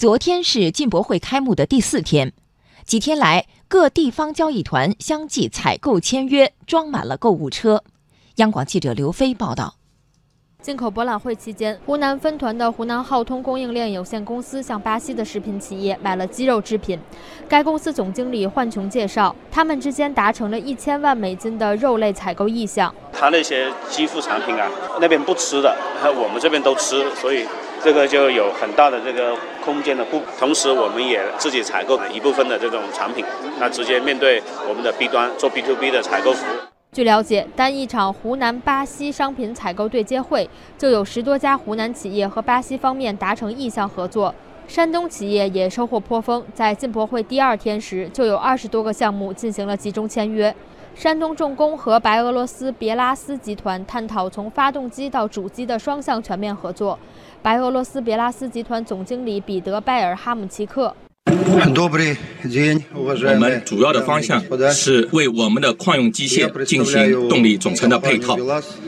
[0.00, 2.32] 昨天是进博会开幕的第四天，
[2.86, 7.84] 几天来各地方交易团相继采购签约，装满了购物车。
[8.36, 9.74] 央广记者刘飞报道。
[10.62, 16.98] 进口博览会期间，湖南分团的湖南浩通供应链有限公司向巴西的食品企业买了鸡肉制品。
[17.46, 22.94] 该公司总经理焕琼介绍，他们之间达成了一千万美金的肉类采购意向。
[23.12, 24.66] 他那些鸡副产品啊，
[24.98, 27.46] 那边不吃的，我们这边都吃，所以
[27.82, 29.34] 这个就有很大的这个
[29.64, 30.20] 空间的不。
[30.38, 33.24] 同时，我们也自己采购一部分的这种产品，
[33.58, 36.56] 那直接面对我们的 B 端做 B to B 的采购服务。
[36.92, 44.34] 据了解，单一场湖南巴西商品采购对接会，就有十多家湖南企业和巴西方面达成意向合作。
[44.66, 50.54] 山东企业也收获颇丰，在进博会第二天时，就有二十多个项目进行了集中签约。
[50.94, 56.98] 山东重工和白俄罗斯别拉斯集团探讨从发动机到主机的双向全面合作。
[57.42, 60.94] 白俄罗斯别拉斯集团总经理彼得拜尔哈姆奇克。
[61.26, 61.32] 我
[63.38, 64.42] 们主要的方向
[64.72, 68.36] 是为我们的矿用机械进行动力总成的配套。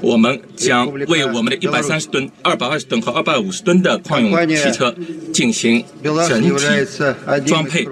[0.00, 4.94] 我们将为我们的一百三十吨、二百二十吨和二百五十吨的矿用汽车
[5.32, 5.84] 进行
[6.28, 6.50] 整体
[7.46, 7.86] 装配。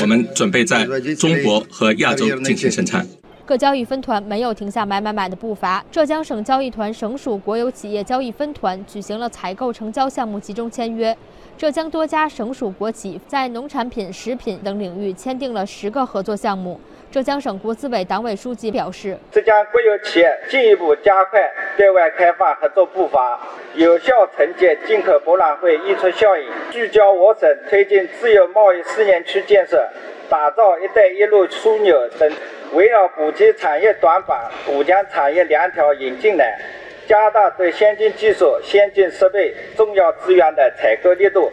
[0.00, 0.86] 我们准备在
[1.18, 3.06] 中国和亚洲进行生产。
[3.48, 5.82] 各交易分团没有停下买买买的步伐。
[5.90, 11.16] 浙江省交易团省属国有企业交易分团举行了采购成交项目集中签约。
[11.56, 16.78] 浙江多家省属国企在农产品、食品等领域签订了十个合作项目。
[17.10, 21.40] 浙江省国资委党委书记表示，浙江国有企业进一步加快
[21.74, 23.40] 对外开放合作步伐，
[23.74, 29.88] 有效承接进口博览会溢出效应，聚焦我省推进自由贸易试验区建设，
[30.28, 32.30] 打造“一带一路”枢纽等。
[32.74, 36.60] 围绕补齐产业短板，补强产业链条引进来，
[37.08, 41.50] 加大对先进技术、先进设备、重要资源的采购力度。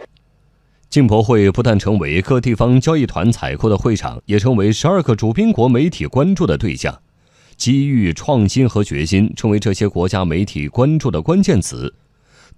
[0.90, 7.00] 进博会不但成为各地方交易团采购的会场，也成为十二个主宾国媒体关注的对象。
[7.56, 11.94] 机遇、创新和决心成为这些国家媒体关注的关键词。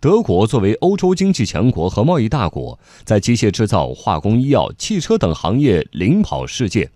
[0.01, 6.91] 德国作为欧洲经济强国和贸易大国，在机械制造、化工、医药、汽车等行业领跑世界。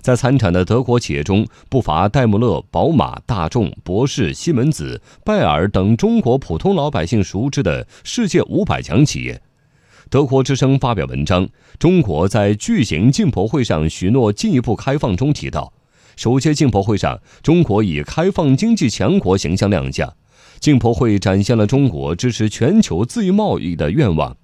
[0.00, 9.40] 在参展的德国企业中，不乏戴姆勒、宝马、大众、博世、西门子、拜耳等中国普通老百姓熟知的世界五百强企业。
[10.08, 15.72] 德国之声发表文章，中国在巨型进博会上许诺进一步开放中提到，
[16.16, 20.12] 首届进博会上，中国以开放经济强国形象亮相。
[20.58, 24.36] 进博会展现了中国支持全球自由贸易的愿望。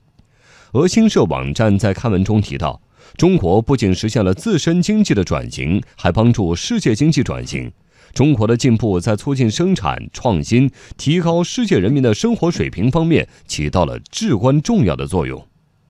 [0.72, 2.81] 俄新社网站在刊文中提到。
[3.16, 7.72] 中国不仅实现了自身经济的转型，还帮助世界经济转型。
[8.12, 15.47] 中国的进步在促进生产创新、提高世界人民的生活水平方面起到了至关重要的作用。